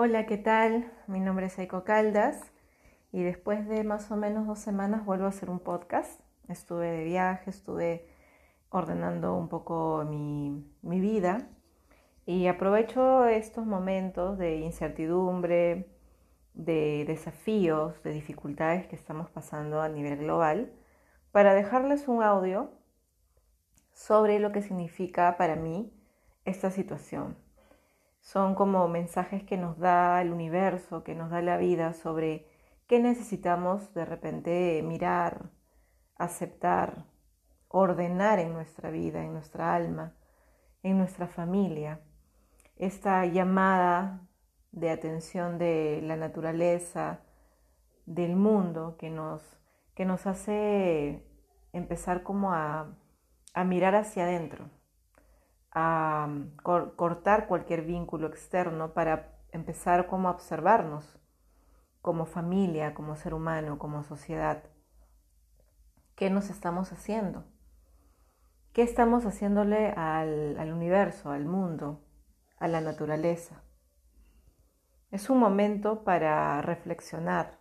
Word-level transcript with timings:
Hola, 0.00 0.26
¿qué 0.26 0.36
tal? 0.36 0.92
Mi 1.08 1.18
nombre 1.18 1.46
es 1.46 1.58
Aiko 1.58 1.82
Caldas 1.82 2.40
y 3.10 3.24
después 3.24 3.66
de 3.66 3.82
más 3.82 4.12
o 4.12 4.16
menos 4.16 4.46
dos 4.46 4.60
semanas 4.60 5.04
vuelvo 5.04 5.24
a 5.24 5.30
hacer 5.30 5.50
un 5.50 5.58
podcast. 5.58 6.20
Estuve 6.48 6.86
de 6.86 7.02
viaje, 7.02 7.50
estuve 7.50 8.06
ordenando 8.70 9.34
un 9.34 9.48
poco 9.48 10.04
mi, 10.08 10.64
mi 10.82 11.00
vida 11.00 11.48
y 12.26 12.46
aprovecho 12.46 13.26
estos 13.26 13.66
momentos 13.66 14.38
de 14.38 14.58
incertidumbre, 14.58 15.90
de 16.54 17.04
desafíos, 17.04 18.00
de 18.04 18.12
dificultades 18.12 18.86
que 18.86 18.94
estamos 18.94 19.28
pasando 19.30 19.82
a 19.82 19.88
nivel 19.88 20.16
global 20.18 20.72
para 21.32 21.54
dejarles 21.54 22.06
un 22.06 22.22
audio 22.22 22.70
sobre 23.92 24.38
lo 24.38 24.52
que 24.52 24.62
significa 24.62 25.36
para 25.36 25.56
mí 25.56 25.92
esta 26.44 26.70
situación 26.70 27.47
son 28.20 28.54
como 28.54 28.88
mensajes 28.88 29.42
que 29.42 29.56
nos 29.56 29.78
da 29.78 30.20
el 30.20 30.32
universo, 30.32 31.04
que 31.04 31.14
nos 31.14 31.30
da 31.30 31.40
la 31.42 31.56
vida 31.56 31.94
sobre 31.94 32.46
qué 32.86 33.00
necesitamos 33.00 33.94
de 33.94 34.04
repente 34.04 34.82
mirar, 34.84 35.50
aceptar, 36.16 37.06
ordenar 37.68 38.38
en 38.38 38.52
nuestra 38.52 38.90
vida, 38.90 39.24
en 39.24 39.32
nuestra 39.32 39.74
alma, 39.74 40.14
en 40.82 40.98
nuestra 40.98 41.26
familia. 41.26 42.00
Esta 42.76 43.24
llamada 43.26 44.26
de 44.72 44.90
atención 44.90 45.58
de 45.58 46.00
la 46.02 46.16
naturaleza, 46.16 47.20
del 48.06 48.36
mundo, 48.36 48.96
que 48.98 49.10
nos, 49.10 49.42
que 49.94 50.04
nos 50.04 50.26
hace 50.26 51.26
empezar 51.72 52.22
como 52.22 52.52
a, 52.52 52.96
a 53.54 53.64
mirar 53.64 53.94
hacia 53.94 54.24
adentro 54.24 54.70
a 55.80 56.28
cortar 56.96 57.46
cualquier 57.46 57.82
vínculo 57.82 58.26
externo 58.26 58.94
para 58.94 59.38
empezar 59.52 60.08
como 60.08 60.28
a 60.28 60.32
observarnos 60.32 61.18
como 62.02 62.26
familia, 62.26 62.94
como 62.94 63.14
ser 63.14 63.32
humano, 63.32 63.78
como 63.78 64.02
sociedad. 64.02 64.64
¿Qué 66.16 66.30
nos 66.30 66.50
estamos 66.50 66.92
haciendo? 66.92 67.44
¿Qué 68.72 68.82
estamos 68.82 69.24
haciéndole 69.24 69.90
al, 69.90 70.58
al 70.58 70.72
universo, 70.72 71.30
al 71.30 71.44
mundo, 71.44 72.04
a 72.58 72.66
la 72.66 72.80
naturaleza? 72.80 73.62
Es 75.12 75.30
un 75.30 75.38
momento 75.38 76.02
para 76.02 76.60
reflexionar, 76.62 77.60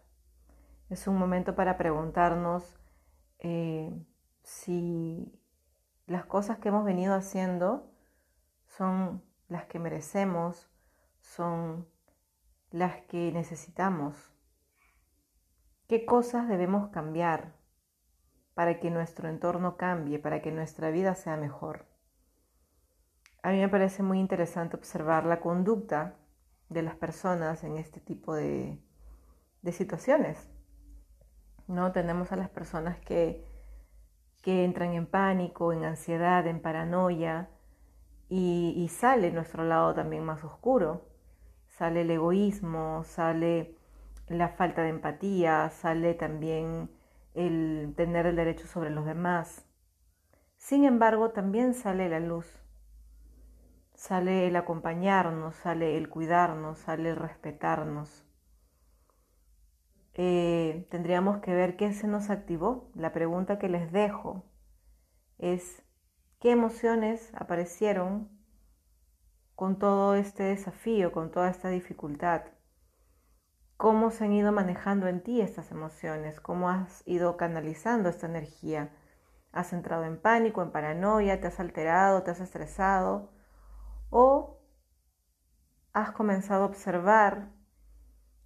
es 0.89 1.07
un 1.07 1.17
momento 1.17 1.55
para 1.55 1.77
preguntarnos 1.77 2.79
eh, 3.39 3.91
si 4.41 5.39
las 6.07 6.25
cosas 6.25 6.57
que 6.59 6.69
hemos 6.69 6.85
venido 6.85 7.13
haciendo 7.13 7.93
son 8.77 9.23
las 9.47 9.65
que 9.65 9.79
merecemos, 9.79 10.69
son 11.19 11.87
las 12.69 13.01
que 13.07 13.31
necesitamos. 13.31 14.33
¿Qué 15.87 16.05
cosas 16.05 16.47
debemos 16.47 16.89
cambiar 16.89 17.55
para 18.53 18.79
que 18.79 18.91
nuestro 18.91 19.29
entorno 19.29 19.77
cambie, 19.77 20.19
para 20.19 20.41
que 20.41 20.51
nuestra 20.51 20.91
vida 20.91 21.15
sea 21.15 21.37
mejor? 21.37 21.85
A 23.41 23.51
mí 23.51 23.59
me 23.59 23.69
parece 23.69 24.03
muy 24.03 24.19
interesante 24.19 24.75
observar 24.75 25.25
la 25.25 25.39
conducta 25.39 26.15
de 26.69 26.81
las 26.81 26.95
personas 26.95 27.63
en 27.63 27.77
este 27.77 27.99
tipo 27.99 28.35
de, 28.35 28.79
de 29.61 29.71
situaciones. 29.71 30.49
¿no? 31.67 31.91
Tenemos 31.93 32.31
a 32.31 32.35
las 32.35 32.49
personas 32.49 32.99
que, 32.99 33.43
que 34.41 34.65
entran 34.65 34.93
en 34.93 35.07
pánico, 35.07 35.73
en 35.73 35.85
ansiedad, 35.85 36.45
en 36.45 36.61
paranoia, 36.61 37.49
y, 38.29 38.87
sale 38.89 39.31
nuestro 39.31 39.63
lado 39.63 39.93
también 39.93 40.23
más 40.23 40.43
oscuro. 40.43 41.05
Sale 41.67 42.01
el 42.01 42.11
egoísmo, 42.11 43.03
sale 43.03 43.75
la 44.27 44.49
falta 44.49 44.81
de 44.81 44.89
empatía, 44.89 45.69
sale 45.69 46.13
también 46.13 46.89
el 47.33 47.93
tener 47.95 48.25
el 48.25 48.35
derecho 48.35 48.67
sobre 48.67 48.89
los 48.89 49.05
demás. 49.05 49.65
Sin 50.57 50.83
embargo, 50.85 51.31
también 51.31 51.73
sale 51.73 52.09
la 52.09 52.19
luz, 52.19 52.47
sale 53.93 54.47
el 54.47 54.55
acompañarnos, 54.55 55.55
sale 55.55 55.97
el 55.97 56.09
cuidarnos, 56.09 56.79
sale 56.79 57.11
el 57.11 57.15
respetarnos. 57.15 58.25
Eh, 60.15 60.87
tendríamos 60.89 61.37
que 61.37 61.53
ver 61.53 61.77
qué 61.77 61.93
se 61.93 62.07
nos 62.07 62.31
activó. 62.31 62.89
La 62.95 63.13
pregunta 63.13 63.59
que 63.59 63.69
les 63.69 63.91
dejo 63.91 64.43
es, 65.37 65.83
qué 66.39 66.51
emociones 66.51 67.31
aparecieron 67.33 68.29
con 69.55 69.79
todo 69.79 70.15
este 70.15 70.43
desafío, 70.43 71.11
con 71.11 71.31
toda 71.31 71.49
esta 71.49 71.69
dificultad. 71.69 72.43
Cómo 73.75 74.11
se 74.11 74.25
han 74.25 74.33
ido 74.33 74.51
manejando 74.51 75.07
en 75.07 75.23
ti 75.23 75.41
estas 75.41 75.71
emociones, 75.71 76.39
cómo 76.39 76.69
has 76.69 77.01
ido 77.07 77.37
canalizando 77.37 78.09
esta 78.09 78.27
energía. 78.27 78.91
¿Has 79.51 79.73
entrado 79.73 80.03
en 80.03 80.21
pánico, 80.21 80.61
en 80.61 80.71
paranoia, 80.71 81.41
te 81.41 81.47
has 81.47 81.59
alterado, 81.59 82.21
te 82.21 82.31
has 82.31 82.39
estresado? 82.39 83.31
¿O 84.09 84.59
has 85.93 86.11
comenzado 86.11 86.63
a 86.63 86.67
observar, 86.67 87.49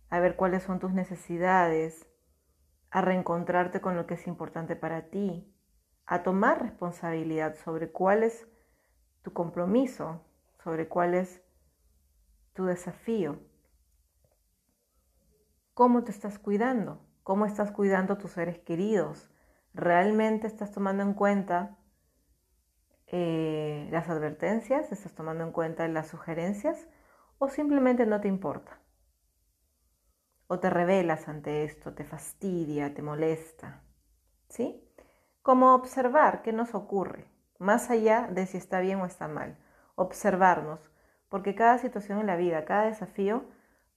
a 0.09 0.19
ver 0.19 0.38
cuáles 0.38 0.63
son 0.63 0.80
tus 0.80 0.94
necesidades, 0.94 2.07
a 2.90 3.01
reencontrarte 3.01 3.81
con 3.81 3.97
lo 3.97 4.07
que 4.07 4.13
es 4.13 4.28
importante 4.28 4.78
para 4.78 5.09
ti, 5.09 5.50
a 6.06 6.23
tomar 6.23 6.62
responsabilidad 6.62 7.56
sobre 7.56 7.91
cuál 7.91 8.23
es 8.23 8.47
tu 9.22 9.34
compromiso, 9.34 10.22
sobre 10.63 10.88
cuál 10.88 11.13
es 11.13 11.41
tu 12.53 12.66
desafío. 12.66 13.39
¿Cómo 15.73 16.03
te 16.03 16.12
estás 16.12 16.38
cuidando? 16.38 17.01
¿Cómo 17.23 17.45
estás 17.45 17.72
cuidando 17.72 18.13
a 18.13 18.17
tus 18.17 18.31
seres 18.31 18.59
queridos? 18.59 19.29
¿Realmente 19.73 20.47
estás 20.47 20.72
tomando 20.72 21.03
en 21.03 21.13
cuenta 21.13 21.78
eh, 23.07 23.88
las 23.91 24.09
advertencias? 24.09 24.91
¿Estás 24.91 25.13
tomando 25.13 25.44
en 25.44 25.51
cuenta 25.51 25.88
las 25.88 26.07
sugerencias? 26.07 26.88
¿O 27.38 27.47
simplemente 27.50 28.06
no 28.06 28.19
te 28.22 28.28
importa? 28.28 28.79
¿O 30.47 30.59
te 30.59 30.69
rebelas 30.69 31.28
ante 31.29 31.63
esto? 31.63 31.94
¿Te 31.94 32.03
fastidia? 32.03 32.94
¿Te 32.94 33.01
molesta? 33.01 33.83
¿Sí? 34.50 34.91
Como 35.41 35.74
observar 35.74 36.41
qué 36.41 36.53
nos 36.53 36.75
ocurre, 36.75 37.25
más 37.57 37.90
allá 37.90 38.28
de 38.31 38.46
si 38.46 38.57
está 38.57 38.79
bien 38.79 39.00
o 39.02 39.06
está 39.06 39.28
mal. 39.28 39.57
Observarnos, 39.96 40.91
porque 41.29 41.56
cada 41.56 41.78
situación 41.78 42.19
en 42.19 42.28
la 42.28 42.35
vida, 42.35 42.66
cada 42.66 42.85
desafío 42.85 43.46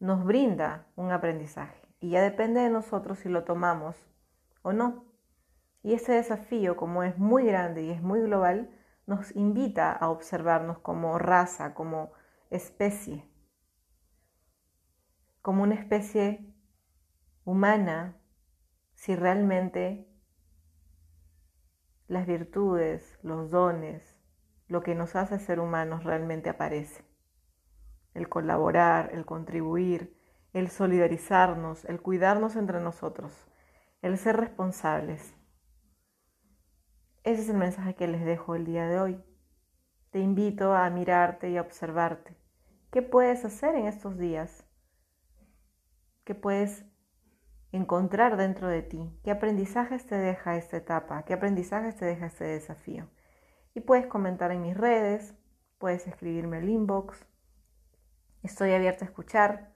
nos 0.01 0.25
brinda 0.25 0.87
un 0.97 1.13
aprendizaje 1.13 1.81
y 2.01 2.11
ya 2.11 2.23
depende 2.23 2.61
de 2.61 2.71
nosotros 2.71 3.19
si 3.19 3.29
lo 3.29 3.45
tomamos 3.45 3.97
o 4.63 4.73
no. 4.73 5.07
Y 5.83 5.95
ese 5.95 6.13
desafío, 6.13 6.77
como 6.77 7.03
es 7.03 7.19
muy 7.19 7.45
grande 7.45 7.83
y 7.83 7.91
es 7.91 8.03
muy 8.03 8.21
global, 8.21 8.71
nos 9.07 9.35
invita 9.37 9.93
a 9.93 10.11
observarnos 10.11 10.79
como 10.79 11.19
raza, 11.19 11.75
como 11.75 12.13
especie, 12.51 13.29
como 15.43 15.63
una 15.63 15.75
especie 15.75 16.55
humana, 17.45 18.17
si 18.95 19.15
realmente 19.15 20.14
las 22.07 22.27
virtudes, 22.27 23.19
los 23.23 23.51
dones, 23.51 24.21
lo 24.69 24.83
que 24.83 24.95
nos 24.95 25.17
hace 25.17 25.39
ser 25.39 25.61
humanos 25.61 26.05
realmente 26.05 26.51
aparece. 26.51 27.05
El 28.13 28.29
colaborar, 28.29 29.11
el 29.13 29.25
contribuir, 29.25 30.17
el 30.53 30.69
solidarizarnos, 30.69 31.85
el 31.87 32.01
cuidarnos 32.01 32.57
entre 32.57 32.81
nosotros, 32.81 33.33
el 34.03 34.19
ser 34.19 34.37
responsables. 34.37 35.35
Ese 37.25 37.43
es 37.43 37.49
el 37.49 37.57
mensaje 37.57 37.95
que 37.95 38.07
les 38.07 38.25
dejo 38.25 38.55
el 38.55 38.67
día 38.67 38.87
de 38.87 39.01
hoy. 39.01 39.25
Te 40.11 40.21
invito 40.21 40.75
a 40.75 40.89
mirarte 40.91 41.51
y 41.51 41.57
a 41.57 41.63
observarte. 41.63 42.37
¿Qué 42.93 43.03
puedes 43.03 43.45
hacer 43.45 43.75
en 43.75 43.87
estos 43.87 44.19
días? 44.19 44.65
¿Qué 46.25 46.35
puedes 46.35 46.85
encontrar 47.77 48.37
dentro 48.37 48.69
de 48.69 48.83
ti 48.83 49.11
qué 49.25 49.33
aprendizajes 49.33 50.07
te 50.07 50.15
deja 50.15 50.57
esta 50.57 50.77
etapa, 50.77 51.25
qué 51.25 51.35
aprendizajes 51.35 51.97
te 51.97 52.05
deja 52.05 52.27
este 52.27 52.45
desafío. 52.45 53.09
Y 53.75 53.81
puedes 53.81 54.07
comentar 54.07 54.53
en 54.53 54.63
mis 54.63 54.77
redes, 54.77 55.35
puedes 55.79 56.07
escribirme 56.07 56.59
el 56.59 56.69
inbox. 56.69 57.27
Estoy 58.45 58.73
abierta 58.73 59.05
a 59.05 59.09
escuchar. 59.09 59.73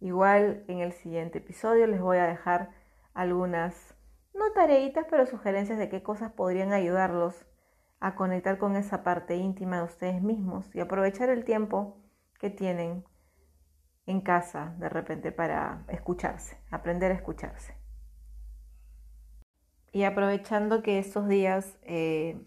Igual 0.00 0.64
en 0.68 0.80
el 0.80 0.92
siguiente 0.92 1.38
episodio 1.38 1.86
les 1.86 2.00
voy 2.00 2.18
a 2.18 2.26
dejar 2.26 2.70
algunas, 3.14 3.94
no 4.34 4.52
tareitas, 4.52 5.06
pero 5.08 5.24
sugerencias 5.24 5.78
de 5.78 5.88
qué 5.88 6.02
cosas 6.02 6.30
podrían 6.30 6.72
ayudarlos 6.72 7.46
a 7.98 8.14
conectar 8.14 8.58
con 8.58 8.76
esa 8.76 9.02
parte 9.02 9.36
íntima 9.36 9.78
de 9.78 9.84
ustedes 9.84 10.22
mismos 10.22 10.72
y 10.74 10.80
aprovechar 10.80 11.30
el 11.30 11.44
tiempo 11.44 11.96
que 12.38 12.50
tienen 12.50 13.04
en 14.08 14.22
casa 14.22 14.74
de 14.78 14.88
repente 14.88 15.32
para 15.32 15.84
escucharse, 15.88 16.58
aprender 16.70 17.12
a 17.12 17.14
escucharse. 17.14 17.76
Y 19.92 20.04
aprovechando 20.04 20.82
que 20.82 20.98
estos 20.98 21.28
días 21.28 21.78
eh, 21.82 22.40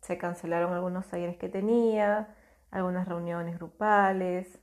se 0.00 0.16
cancelaron 0.16 0.72
algunos 0.72 1.06
talleres 1.06 1.36
que 1.36 1.50
tenía, 1.50 2.34
algunas 2.70 3.06
reuniones 3.06 3.58
grupales, 3.58 4.58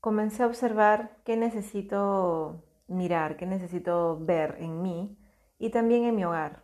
comencé 0.00 0.42
a 0.42 0.46
observar 0.46 1.18
qué 1.24 1.36
necesito 1.36 2.64
mirar, 2.86 3.36
qué 3.36 3.44
necesito 3.44 4.18
ver 4.20 4.56
en 4.58 4.80
mí 4.80 5.18
y 5.58 5.70
también 5.70 6.04
en 6.04 6.16
mi 6.16 6.24
hogar. 6.24 6.62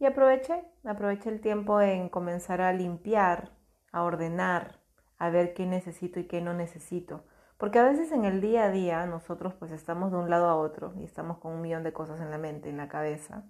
Y 0.00 0.06
aproveché, 0.06 0.64
aproveché 0.84 1.30
el 1.30 1.40
tiempo 1.40 1.80
en 1.80 2.08
comenzar 2.08 2.60
a 2.60 2.72
limpiar, 2.72 3.52
a 3.92 4.02
ordenar, 4.02 4.80
a 5.18 5.30
ver 5.30 5.54
qué 5.54 5.66
necesito 5.66 6.18
y 6.18 6.26
qué 6.26 6.40
no 6.40 6.52
necesito. 6.52 7.24
Porque 7.62 7.78
a 7.78 7.84
veces 7.84 8.10
en 8.10 8.24
el 8.24 8.40
día 8.40 8.64
a 8.64 8.70
día 8.72 9.06
nosotros 9.06 9.54
pues 9.54 9.70
estamos 9.70 10.10
de 10.10 10.16
un 10.18 10.28
lado 10.28 10.48
a 10.48 10.56
otro 10.56 10.94
y 10.98 11.04
estamos 11.04 11.38
con 11.38 11.52
un 11.52 11.60
millón 11.60 11.84
de 11.84 11.92
cosas 11.92 12.20
en 12.20 12.28
la 12.28 12.36
mente, 12.36 12.68
en 12.68 12.76
la 12.76 12.88
cabeza. 12.88 13.44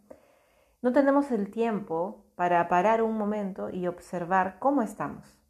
No 0.82 0.92
tenemos 0.92 1.30
el 1.30 1.50
tiempo 1.50 2.26
para 2.36 2.68
parar 2.68 3.00
un 3.00 3.16
momento 3.16 3.70
y 3.70 3.86
observar 3.86 4.58
cómo 4.58 4.82
estamos. 4.82 5.40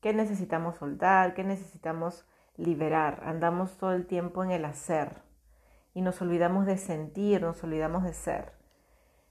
¿Qué 0.00 0.14
necesitamos 0.14 0.76
soltar? 0.76 1.34
¿Qué 1.34 1.44
necesitamos 1.44 2.26
liberar? 2.56 3.24
Andamos 3.26 3.76
todo 3.76 3.92
el 3.92 4.06
tiempo 4.06 4.42
en 4.42 4.52
el 4.52 4.64
hacer 4.64 5.22
y 5.92 6.00
nos 6.00 6.22
olvidamos 6.22 6.64
de 6.64 6.78
sentir, 6.78 7.42
nos 7.42 7.62
olvidamos 7.62 8.04
de 8.04 8.14
ser. 8.14 8.52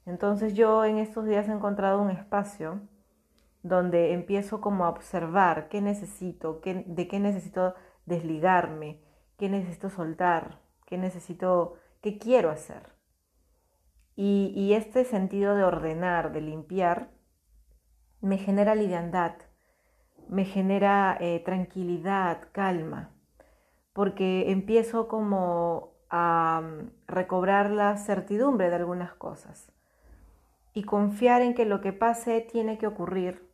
Entonces 0.05 0.53
yo 0.53 0.85
en 0.85 0.99
estos 0.99 1.25
días 1.25 1.49
he 1.49 1.51
encontrado 1.51 1.99
un 1.99 2.11
espacio 2.11 2.79
donde 3.63 4.13
empiezo 4.13 4.61
como 4.61 4.85
a 4.85 4.89
observar 4.89 5.67
qué 5.67 5.81
necesito, 5.81 6.61
qué, 6.61 6.83
de 6.85 7.07
qué 7.07 7.19
necesito 7.19 7.73
desligarme, 8.05 9.01
qué 9.37 9.49
necesito 9.49 9.89
soltar, 9.89 10.59
qué 10.85 10.97
necesito, 10.97 11.75
qué 12.01 12.17
quiero 12.17 12.49
hacer. 12.49 12.93
Y, 14.15 14.73
este 14.73 15.03
sentido 15.03 15.55
de 15.55 15.63
ordenar, 15.63 16.31
de 16.31 16.41
limpiar, 16.41 17.09
me 18.19 18.37
genera 18.37 18.75
liviandad, 18.75 19.33
me 20.27 20.45
genera 20.45 21.17
eh, 21.19 21.41
tranquilidad, 21.43 22.49
calma, 22.51 23.15
porque 23.93 24.51
empiezo 24.51 25.07
como 25.07 25.93
a 26.09 26.61
mm, 26.61 26.91
recobrar 27.07 27.71
la 27.71 27.97
certidumbre 27.97 28.69
de 28.69 28.75
algunas 28.75 29.13
cosas 29.13 29.71
y 30.73 30.83
confiar 30.83 31.41
en 31.41 31.53
que 31.53 31.65
lo 31.65 31.81
que 31.81 31.93
pase 31.93 32.41
tiene 32.41 32.77
que 32.77 32.87
ocurrir 32.87 33.50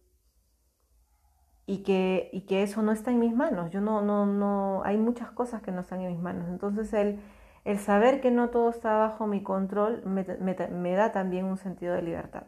y 1.68 1.84
que, 1.84 2.30
y 2.32 2.42
que 2.42 2.64
eso 2.64 2.82
no 2.82 2.94
está 2.94 3.12
en 3.12 3.20
mis 3.20 3.36
manos. 3.36 3.70
Yo 3.72 3.82
no, 3.82 4.02
no, 4.02 4.26
no, 4.26 4.82
hay 4.86 4.98
muchas 4.98 5.30
cosas 5.32 5.62
que 5.62 5.72
no 5.72 5.82
están 5.82 6.02
en 6.02 6.14
mis 6.14 6.22
manos. 6.22 6.48
Entonces 6.50 6.94
el, 6.94 7.20
el 7.66 7.78
saber 7.80 8.22
que 8.22 8.32
no 8.32 8.50
todo 8.50 8.70
está 8.70 8.98
bajo 8.98 9.28
mi 9.28 9.44
control 9.44 10.02
me, 10.06 10.24
me, 10.70 10.94
da 10.96 11.12
también 11.12 11.46
un 11.46 11.58
sentido 11.58 11.94
de 11.94 12.02
libertad. 12.02 12.44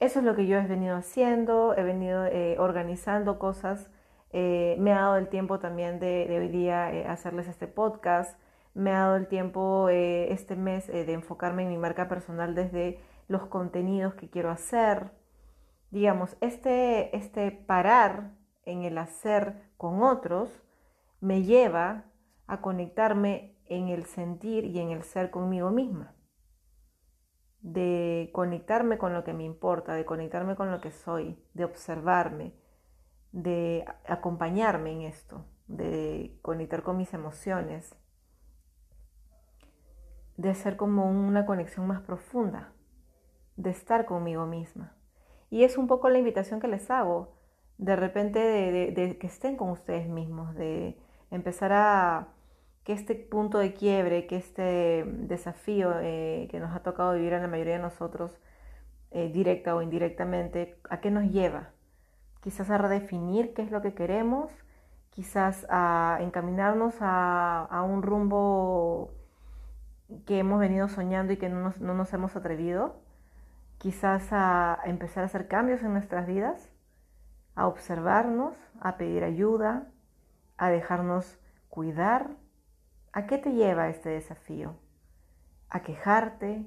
Eso 0.00 0.18
es 0.18 0.24
lo 0.24 0.34
que 0.34 0.46
yo 0.46 0.58
he 0.58 0.66
venido 0.66 0.96
haciendo, 0.96 1.74
he 1.76 1.84
venido 1.84 2.26
eh, 2.26 2.56
organizando 2.58 3.38
cosas. 3.38 3.88
Eh, 4.32 4.76
me 4.80 4.92
ha 4.92 4.96
dado 4.96 5.16
el 5.16 5.28
tiempo 5.28 5.60
también 5.60 6.00
de, 6.00 6.26
hoy 6.36 6.48
día 6.48 6.92
eh, 6.92 7.06
hacerles 7.06 7.46
este 7.46 7.68
podcast. 7.68 8.36
Me 8.74 8.90
ha 8.90 9.00
dado 9.00 9.16
el 9.16 9.28
tiempo 9.28 9.88
este 9.88 10.56
mes 10.56 10.88
de 10.88 11.12
enfocarme 11.12 11.62
en 11.62 11.68
mi 11.68 11.78
marca 11.78 12.08
personal 12.08 12.56
desde 12.56 12.98
los 13.28 13.46
contenidos 13.46 14.14
que 14.14 14.28
quiero 14.28 14.50
hacer 14.50 15.12
digamos, 15.94 16.36
este, 16.40 17.16
este 17.16 17.52
parar 17.52 18.32
en 18.64 18.82
el 18.82 18.98
hacer 18.98 19.70
con 19.76 20.02
otros 20.02 20.50
me 21.20 21.44
lleva 21.44 22.06
a 22.48 22.60
conectarme 22.60 23.56
en 23.66 23.86
el 23.86 24.04
sentir 24.04 24.64
y 24.64 24.80
en 24.80 24.90
el 24.90 25.04
ser 25.04 25.30
conmigo 25.30 25.70
misma. 25.70 26.12
De 27.60 28.28
conectarme 28.34 28.98
con 28.98 29.14
lo 29.14 29.22
que 29.22 29.34
me 29.34 29.44
importa, 29.44 29.94
de 29.94 30.04
conectarme 30.04 30.56
con 30.56 30.72
lo 30.72 30.80
que 30.80 30.90
soy, 30.90 31.40
de 31.54 31.64
observarme, 31.64 32.54
de 33.30 33.84
acompañarme 34.04 34.90
en 34.90 35.02
esto, 35.02 35.46
de 35.68 36.36
conectar 36.42 36.82
con 36.82 36.96
mis 36.96 37.14
emociones, 37.14 37.94
de 40.36 40.50
hacer 40.50 40.76
como 40.76 41.08
una 41.08 41.46
conexión 41.46 41.86
más 41.86 42.00
profunda, 42.00 42.72
de 43.54 43.70
estar 43.70 44.06
conmigo 44.06 44.44
misma. 44.44 44.93
Y 45.54 45.62
es 45.62 45.78
un 45.78 45.86
poco 45.86 46.08
la 46.08 46.18
invitación 46.18 46.58
que 46.58 46.66
les 46.66 46.90
hago, 46.90 47.32
de 47.78 47.94
repente 47.94 48.40
de, 48.40 49.18
que 49.20 49.26
estén 49.28 49.56
con 49.56 49.70
ustedes 49.70 50.08
mismos, 50.08 50.52
de 50.56 50.98
empezar 51.30 51.70
a 51.72 52.26
que 52.82 52.92
este 52.92 53.14
punto 53.14 53.58
de 53.58 53.72
quiebre, 53.72 54.26
que 54.26 54.34
este 54.34 55.04
desafío 55.06 55.92
eh, 56.00 56.48
que 56.50 56.58
nos 56.58 56.74
ha 56.74 56.82
tocado 56.82 57.14
vivir 57.14 57.34
a 57.34 57.38
la 57.38 57.46
mayoría 57.46 57.74
de 57.74 57.82
nosotros, 57.82 58.32
eh, 59.12 59.30
directa 59.32 59.76
o 59.76 59.80
indirectamente, 59.80 60.76
¿a 60.90 60.98
qué 61.00 61.12
nos 61.12 61.30
lleva? 61.30 61.70
Quizás 62.40 62.68
a 62.70 62.76
redefinir 62.76 63.54
qué 63.54 63.62
es 63.62 63.70
lo 63.70 63.80
que 63.80 63.94
queremos, 63.94 64.50
quizás 65.10 65.68
a 65.70 66.18
encaminarnos 66.20 66.96
a, 66.98 67.86
un 67.88 68.02
rumbo 68.02 69.12
que 70.26 70.40
hemos 70.40 70.58
venido 70.58 70.88
soñando 70.88 71.32
y 71.32 71.36
que 71.36 71.48
no 71.48 71.72
nos 71.78 72.12
hemos 72.12 72.34
atrevido, 72.34 73.04
quizás 73.84 74.32
a 74.32 74.80
empezar 74.86 75.24
a 75.24 75.26
hacer 75.26 75.46
cambios 75.46 75.82
en 75.82 75.92
nuestras 75.92 76.26
vidas, 76.26 76.72
a 77.54 77.66
observarnos, 77.66 78.56
a 78.80 78.96
pedir 78.96 79.22
ayuda, 79.24 79.92
a 80.56 80.70
dejarnos 80.70 81.38
cuidar. 81.68 82.30
¿A 83.12 83.26
qué 83.26 83.36
te 83.36 83.52
lleva 83.52 83.90
este 83.90 84.08
desafío? 84.08 84.78
¿A 85.68 85.82
quejarte? 85.82 86.64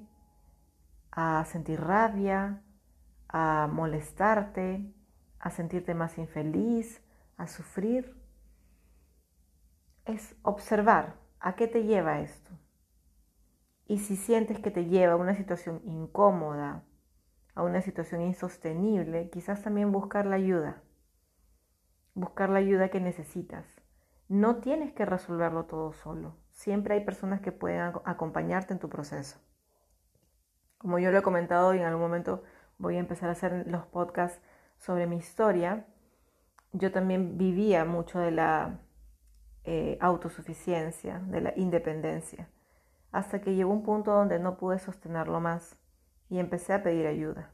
¿A 1.10 1.44
sentir 1.46 1.82
rabia? 1.82 2.62
¿A 3.30 3.68
molestarte? 3.68 4.94
¿A 5.40 5.50
sentirte 5.50 5.96
más 5.96 6.20
infeliz? 6.20 7.02
¿A 7.36 7.48
sufrir? 7.48 8.16
Es 10.06 10.36
observar 10.44 11.16
a 11.40 11.56
qué 11.56 11.68
te 11.68 11.84
lleva 11.84 12.20
esto. 12.20 12.52
Y 13.88 13.98
si 13.98 14.16
sientes 14.18 14.60
que 14.60 14.70
te 14.70 14.86
lleva 14.86 15.14
a 15.14 15.16
una 15.16 15.34
situación 15.34 15.82
incómoda, 15.84 16.84
a 17.58 17.64
una 17.64 17.82
situación 17.82 18.22
insostenible, 18.22 19.32
quizás 19.32 19.64
también 19.64 19.92
buscar 19.92 20.28
la 20.28 20.36
ayuda, 20.36 20.84
buscar 22.14 22.52
la 22.52 22.60
ayuda 22.60 22.90
que 22.90 23.02
necesitas. 23.02 23.66
No 24.30 24.58
tienes 24.58 24.94
que 24.94 25.06
resolverlo 25.06 25.66
todo 25.66 25.92
solo. 25.92 26.38
Siempre 26.52 26.94
hay 26.94 27.04
personas 27.04 27.42
que 27.42 27.52
pueden 27.52 27.94
acompañarte 28.06 28.74
en 28.74 28.80
tu 28.80 28.90
proceso. 28.90 29.40
Como 30.78 31.00
yo 31.00 31.12
lo 31.12 31.18
he 31.18 31.24
comentado 31.24 31.74
y 31.74 31.80
en 31.80 31.86
algún 31.86 32.04
momento 32.04 32.44
voy 32.78 32.98
a 32.98 33.00
empezar 33.00 33.30
a 33.30 33.32
hacer 33.32 33.66
los 33.66 33.88
podcasts 33.88 34.40
sobre 34.78 35.08
mi 35.08 35.18
historia, 35.18 35.88
yo 36.74 36.92
también 36.92 37.40
vivía 37.40 37.86
mucho 37.86 38.20
de 38.20 38.30
la 38.30 38.82
eh, 39.64 39.98
autosuficiencia, 40.00 41.24
de 41.26 41.42
la 41.42 41.54
independencia, 41.56 42.50
hasta 43.12 43.42
que 43.42 43.56
llegó 43.56 43.72
un 43.72 43.82
punto 43.82 44.12
donde 44.12 44.38
no 44.38 44.58
pude 44.58 44.78
sostenerlo 44.78 45.40
más 45.40 45.76
y 46.30 46.40
empecé 46.40 46.74
a 46.74 46.84
pedir 46.84 47.08
ayuda. 47.08 47.52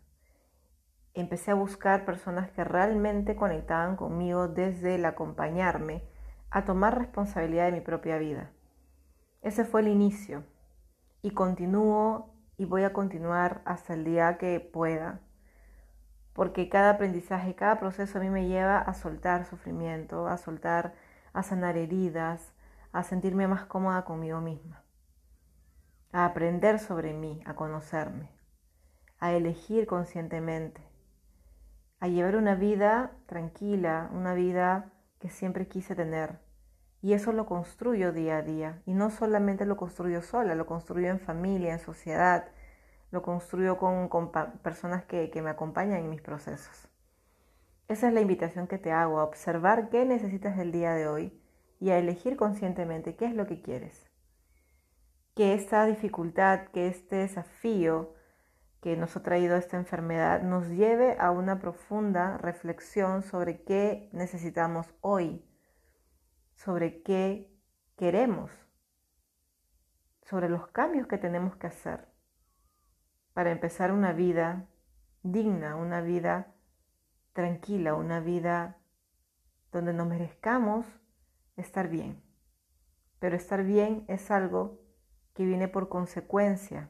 Empecé 1.14 1.52
a 1.52 1.56
buscar 1.56 2.06
personas 2.06 2.50
que 2.52 2.64
realmente 2.64 3.36
conectaban 3.36 3.96
conmigo 3.96 4.48
desde 4.48 4.96
el 4.96 5.06
acompañarme 5.06 6.04
a 6.50 6.66
tomar 6.66 6.98
responsabilidad 6.98 7.66
de 7.66 7.72
mi 7.72 7.82
propia 7.82 8.18
vida. 8.18 8.52
Ese 9.42 9.64
fue 9.64 9.82
el 9.82 9.90
inicio 9.90 10.44
y 11.22 11.32
continúo 11.32 12.34
y 12.58 12.66
voy 12.66 12.84
a 12.84 12.94
continuar 12.94 13.62
hasta 13.66 13.94
el 13.94 14.06
día 14.06 14.38
que 14.38 14.60
pueda, 14.60 15.20
porque 16.34 16.70
cada 16.70 16.92
aprendizaje, 16.92 17.54
cada 17.54 17.80
proceso 17.80 18.18
a 18.18 18.22
mí 18.22 18.30
me 18.30 18.48
lleva 18.48 18.80
a 18.80 18.94
soltar 18.96 19.46
sufrimiento, 19.46 20.28
a 20.28 20.38
soltar, 20.38 20.96
a 21.34 21.44
sanar 21.44 21.78
heridas, 21.78 22.54
a 22.92 23.04
sentirme 23.04 23.48
más 23.48 23.66
cómoda 23.66 24.04
conmigo 24.04 24.42
misma, 24.42 24.84
a 26.12 26.26
aprender 26.26 26.80
sobre 26.80 27.14
mí, 27.14 27.44
a 27.46 27.56
conocerme 27.56 28.43
a 29.24 29.32
elegir 29.32 29.88
conscientemente, 29.88 30.82
a 32.02 32.10
llevar 32.10 32.36
una 32.36 32.56
vida 32.56 33.14
tranquila, 33.26 34.10
una 34.12 34.34
vida 34.34 34.92
que 35.20 35.30
siempre 35.30 35.70
quise 35.70 35.96
tener. 35.96 36.40
Y 37.02 37.14
eso 37.14 37.32
lo 37.32 37.46
construyo 37.46 38.12
día 38.12 38.40
a 38.40 38.42
día. 38.42 38.82
Y 38.86 38.94
no 38.94 39.10
solamente 39.10 39.66
lo 39.66 39.78
construyo 39.78 40.22
sola, 40.22 40.56
lo 40.56 40.66
construyo 40.66 41.08
en 41.08 41.22
familia, 41.22 41.72
en 41.72 41.80
sociedad, 41.80 42.50
lo 43.12 43.22
construyo 43.22 43.78
con, 43.78 44.10
personas 44.62 45.06
que, 45.06 45.30
que 45.30 45.42
me 45.42 45.52
acompañan 45.52 46.00
en 46.00 46.10
mis 46.10 46.22
procesos. 46.22 46.90
Esa 47.88 48.10
es 48.10 48.14
la 48.14 48.20
invitación 48.20 48.68
que 48.68 48.78
te 48.78 48.92
hago, 48.92 49.22
a 49.22 49.24
observar 49.24 49.88
qué 49.88 50.04
necesitas 50.04 50.60
el 50.60 50.74
día 50.74 50.96
de 50.96 51.08
hoy 51.08 51.42
y 51.80 51.92
a 51.92 51.98
elegir 51.98 52.36
conscientemente 52.36 53.16
qué 53.16 53.24
es 53.24 53.36
lo 53.36 53.48
que 53.48 53.62
quieres. 53.62 54.06
Que 55.34 55.54
esta 55.54 55.86
dificultad, 55.86 56.66
que 56.74 56.88
este 56.88 57.16
desafío, 57.16 58.22
que 58.84 58.98
nos 58.98 59.16
ha 59.16 59.24
traído 59.24 59.56
esta 59.56 59.78
enfermedad 59.78 60.42
nos 60.42 60.68
lleve 60.68 61.16
a 61.18 61.32
una 61.32 61.58
profunda 61.58 62.38
reflexión 62.38 63.24
sobre 63.24 63.64
qué 63.64 64.10
necesitamos 64.12 64.94
hoy, 65.00 65.42
sobre 66.56 67.02
qué 67.02 67.50
queremos, 67.96 68.52
sobre 70.24 70.50
los 70.50 70.68
cambios 70.68 71.08
que 71.08 71.18
tenemos 71.18 71.56
que 71.56 71.68
hacer 71.68 72.10
para 73.32 73.52
empezar 73.52 73.94
una 73.94 74.12
vida 74.12 74.68
digna, 75.22 75.78
una 75.78 76.02
vida 76.02 76.54
tranquila, 77.32 77.96
una 77.96 78.20
vida 78.20 78.82
donde 79.72 79.94
nos 79.94 80.08
merezcamos 80.08 80.86
estar 81.56 81.88
bien. 81.88 82.22
Pero 83.20 83.38
estar 83.38 83.64
bien 83.64 84.04
es 84.10 84.30
algo 84.30 84.82
que 85.34 85.46
viene 85.46 85.70
por 85.70 85.88
consecuencia. 85.88 86.90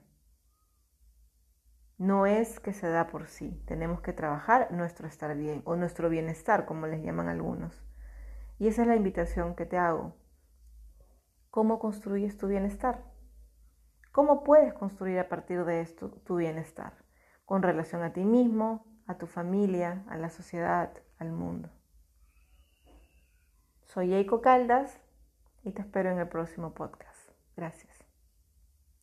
No 1.98 2.26
es 2.26 2.60
que 2.60 2.74
se 2.74 2.90
da 2.90 3.08
por 3.08 3.28
sí. 3.28 3.62
Tenemos 3.66 4.02
que 4.02 4.14
trabajar 4.14 4.72
nuestro 4.72 5.08
estar 5.08 5.36
bien 5.38 5.62
o 5.66 5.76
nuestro 5.76 6.10
bienestar, 6.10 6.66
como 6.66 6.88
les 6.88 7.04
llaman 7.04 7.28
algunos. 7.28 7.84
Y 8.60 8.68
esa 8.68 8.82
es 8.82 8.88
la 8.88 8.96
invitación 8.96 9.56
que 9.56 9.66
te 9.66 9.78
hago. 9.78 10.16
¿Cómo 11.50 11.80
construyes 11.80 12.38
tu 12.38 12.48
bienestar? 12.48 13.04
¿Cómo 14.12 14.44
puedes 14.44 14.74
construir 14.74 15.20
a 15.20 15.30
partir 15.30 15.66
de 15.66 15.82
esto 15.82 16.10
tu 16.26 16.38
bienestar? 16.38 16.94
Con 17.46 17.62
relación 17.62 18.04
a 18.04 18.14
ti 18.14 18.26
mismo, 18.26 18.86
a 19.08 19.18
tu 19.18 19.28
familia, 19.28 20.04
a 20.08 20.18
la 20.18 20.30
sociedad, 20.30 20.92
al 21.20 21.32
mundo. 21.32 21.70
Soy 23.84 24.14
Eiko 24.14 24.42
Caldas 24.42 25.00
y 25.64 25.72
te 25.72 25.82
espero 25.82 26.10
en 26.12 26.20
el 26.20 26.28
próximo 26.28 26.74
podcast. 26.74 27.30
Gracias. 27.56 27.93